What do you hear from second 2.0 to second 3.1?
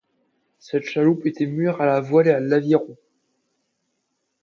voile et à l'aviron.